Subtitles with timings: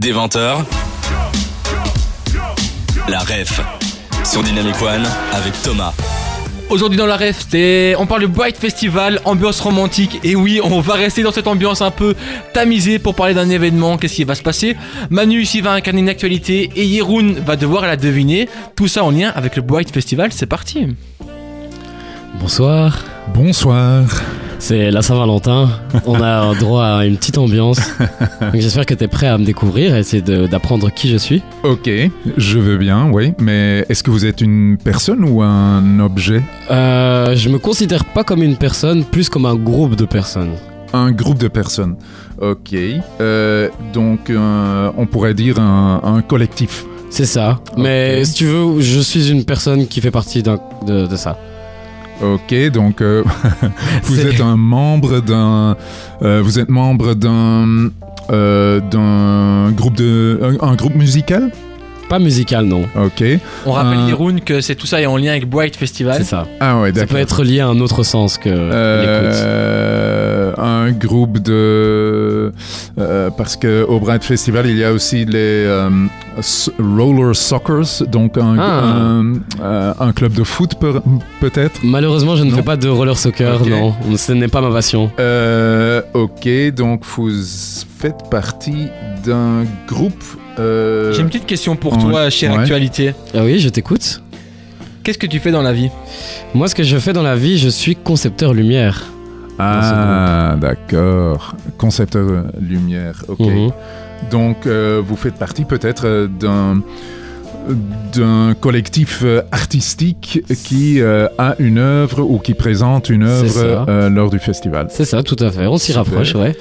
[0.00, 0.64] Des 20h,
[3.06, 3.60] la ref
[4.24, 5.92] sur Dynamic One avec Thomas.
[6.70, 7.44] Aujourd'hui dans la ref,
[7.98, 10.18] on parle du Bright Festival, ambiance romantique.
[10.24, 12.14] Et oui, on va rester dans cette ambiance un peu
[12.54, 13.98] tamisée pour parler d'un événement.
[13.98, 14.74] Qu'est-ce qui va se passer?
[15.10, 18.48] Manu ici va incarner une actualité et Yeroun va devoir la deviner.
[18.76, 20.32] Tout ça en lien avec le Bright Festival.
[20.32, 20.96] C'est parti.
[22.40, 23.04] Bonsoir,
[23.34, 24.06] Bonsoir.
[24.60, 25.68] C'est la Saint-Valentin.
[26.06, 27.80] On a droit à une petite ambiance.
[28.40, 31.42] Donc J'espère que tu es prêt à me découvrir et essayer d'apprendre qui je suis.
[31.64, 31.90] Ok,
[32.36, 33.32] je veux bien, oui.
[33.40, 36.42] Mais est-ce que vous êtes une personne ou un objet?
[36.70, 40.52] Euh, je me considère pas comme une personne, plus comme un groupe de personnes.
[40.92, 41.96] Un groupe de personnes.
[42.40, 42.74] Ok.
[43.20, 46.84] Euh, donc, euh, on pourrait dire un, un collectif.
[47.08, 47.60] C'est ça.
[47.76, 51.36] Mais si tu veux, je suis une personne qui fait partie de ça.
[52.22, 53.22] Ok, donc euh,
[54.04, 55.76] vous êtes un membre d'un.
[56.22, 57.90] euh, vous êtes membre d'un.
[58.30, 60.38] euh, d'un groupe de.
[60.60, 61.50] Un, un groupe musical?
[62.08, 62.82] Pas musical, non.
[63.00, 63.22] Ok.
[63.66, 66.16] On rappelle Euh, Yeroun que c'est tout ça est en lien avec Bright Festival.
[66.18, 66.46] C'est ça.
[66.58, 67.08] Ah ouais, Ça d'accord.
[67.16, 69.36] peut être lié à un autre sens que l'écoute.
[70.62, 72.52] Un groupe de
[72.98, 75.88] euh, parce que au Bright Festival il y a aussi les euh,
[76.78, 78.84] roller soccers donc un, Ah.
[78.84, 81.00] un, euh, un club de foot peut-
[81.40, 82.56] peut-être Malheureusement, je ne Non.
[82.56, 83.94] fais pas de roller soccer, non.
[84.16, 85.10] Ce n'est pas ma passion.
[85.18, 87.30] Euh, ok donc vous
[87.98, 88.88] faites partie
[89.24, 90.22] d'un groupe
[90.58, 92.58] euh, J'ai une petite question pour toi, chère Ouais.
[92.60, 93.14] actualité.
[93.34, 94.22] Ah oui, je t'écoute.
[95.02, 95.88] Qu'est-ce que tu fais dans la vie?
[96.54, 99.04] Moi, ce que je fais dans la vie, je suis concepteur lumière.
[99.60, 103.70] Ah d'accord concepteur euh, lumière ok Mhm.
[104.30, 106.82] Donc, euh, vous faites partie peut-être euh, d'un
[108.14, 114.30] d'un collectif artistique qui euh, a une œuvre ou qui présente une œuvre euh, lors
[114.30, 114.86] du festival.
[114.90, 115.66] C'est ça, tout à fait.
[115.66, 116.56] On s'y rapproche, ouais.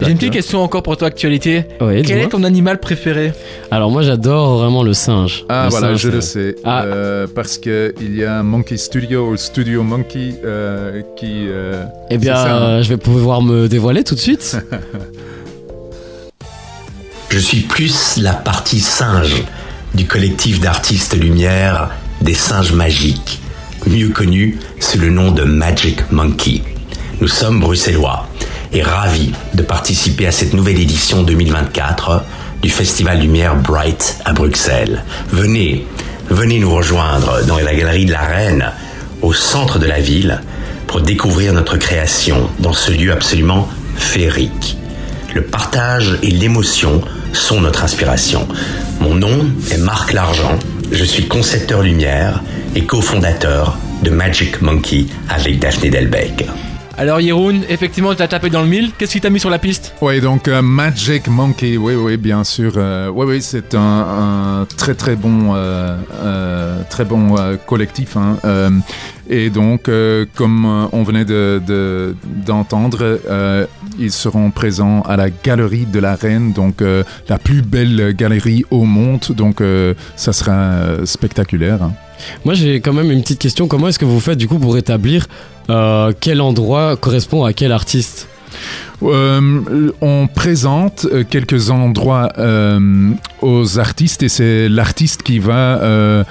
[0.00, 1.64] J'ai une petite question encore pour toi, actualité.
[1.80, 3.32] Ouais, Quel est ton animal préféré?
[3.70, 5.44] Alors moi, j'adore vraiment le singe.
[5.48, 6.56] Ah Le voilà, singe, je le sais.
[6.64, 6.84] Ah.
[6.84, 11.46] Euh, parce que il y a Monkey Studio ou Studio Monkey euh, qui.
[11.48, 12.46] euh, Eh bien, hein.
[12.62, 14.58] euh, je vais pouvoir me dévoiler tout de suite.
[17.30, 19.44] Je suis plus la partie singe
[19.94, 21.90] du collectif d'artistes lumière
[22.22, 23.40] des singes magiques,
[23.86, 26.62] mieux connu sous le nom de Magic Monkey.
[27.20, 28.26] Nous sommes bruxellois
[28.72, 32.24] et ravis de participer à cette nouvelle édition 2024
[32.62, 35.04] du Festival Lumière Bright à Bruxelles.
[35.30, 35.86] Venez,
[36.28, 38.72] venez nous rejoindre dans la galerie de la Reine,
[39.22, 40.40] au centre de la ville,
[40.86, 44.76] pour découvrir notre création dans ce lieu absolument féerique.
[45.34, 47.00] Le partage et l'émotion
[47.32, 48.48] sont notre inspiration.
[49.00, 50.58] Mon nom est Marc Largent,
[50.90, 52.42] je suis concepteur lumière
[52.74, 56.46] et cofondateur de Magic Monkey avec Daphné Delbecq.
[57.00, 58.90] Alors Yeroun, effectivement, tu as tapé dans le mille.
[58.98, 59.94] Qu'est-ce qui t'a mis sur la piste?
[60.02, 62.74] Oui, donc euh, Magic Monkey, oui, oui, bien sûr.
[62.76, 65.96] euh, oui, oui, c'est un, très très bon, euh,
[66.90, 68.18] très bon collectif.
[68.18, 68.36] hein,
[69.30, 69.88] et donc,
[70.34, 73.64] comme on venait de- de- d'entendre, euh,
[73.98, 76.82] ils seront présents à la Galerie de la Reine, donc
[77.28, 79.24] la plus belle galerie au monde.
[79.30, 79.62] Donc,
[80.16, 81.82] ça sera spectaculaire.
[81.82, 81.92] hein.
[82.44, 83.68] Moi, j'ai quand même une petite question.
[83.68, 85.26] Comment est-ce que vous faites du coup pour établir
[85.68, 88.28] euh, quel endroit correspond à quel artiste?
[89.02, 96.24] Euh, on présente euh, quelques endroits euh, aux artistes et c'est l'artiste qui va euh,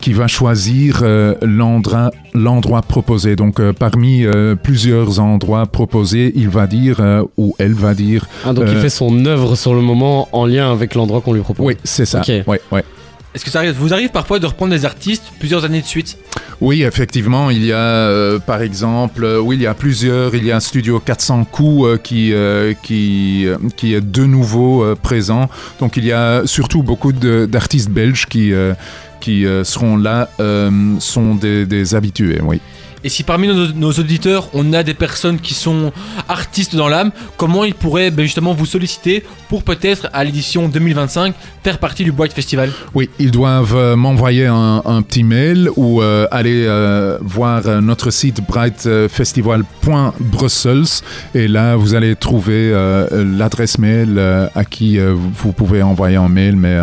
[0.00, 1.02] qui va choisir
[1.42, 3.34] l'endroit l'endroit proposé.
[3.34, 4.24] Donc parmi
[4.62, 7.00] plusieurs endroits proposés, il va dire
[7.36, 8.26] ou elle va dire.
[8.44, 11.40] Ah, donc il fait son œuvre sur le moment en lien avec l'endroit qu'on lui
[11.40, 11.66] propose.
[11.66, 12.20] Oui, c'est ça.
[12.20, 12.28] Ok.
[12.46, 12.84] Ouais, ouais.
[13.36, 16.16] Est-ce que ça vous arrive parfois de reprendre des artistes plusieurs années de suite?
[16.62, 20.42] Oui, effectivement, il y a euh, par exemple, euh, oui, il y a plusieurs, il
[20.42, 22.32] y a Studio 400 coups euh, qui,
[22.82, 25.50] qui, qui est de nouveau présent.
[25.80, 28.54] Donc il y a surtout beaucoup d'artistes belges qui,
[29.20, 30.30] qui seront là,
[31.00, 32.62] sont des, des habitués, oui.
[33.06, 35.92] Et si parmi nos, nos auditeurs, on a des personnes qui sont
[36.28, 41.32] artistes dans l'âme, comment ils pourraient ben, justement vous solliciter pour peut-être à l'édition 2025
[41.62, 42.72] faire partie du Bright Festival?
[42.96, 48.10] Oui, ils doivent euh, m'envoyer un, un petit mail ou euh, aller euh, voir notre
[48.10, 51.04] site brightfestival.brussels
[51.36, 54.18] et là vous allez trouver euh, l'adresse mail
[54.52, 56.56] à qui vous pouvez envoyer un mail.
[56.56, 56.76] Mais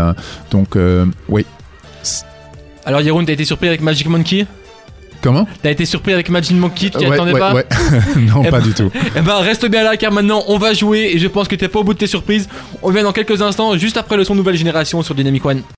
[0.52, 0.78] donc
[1.28, 1.46] oui.
[2.86, 4.48] Alors Yeroun, t'as été surpris avec Magic Monkey?
[5.24, 7.66] Comment T'as été surpris avec Magic Monkey, tu t'y Ouais, pas ouais.
[8.18, 8.92] Non, Eh pas ben- du tout.
[9.16, 11.68] Eh ben reste bien là car maintenant on va jouer et je pense que t'es
[11.70, 12.48] pas au bout de tes surprises.
[12.84, 15.64] On revient dans quelques instants juste après le son Nouvelle Génération sur Dynamic One.